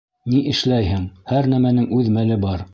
[0.31, 2.69] —Ни эшләйһең, һәр нәмәнең үҙ мәле бар.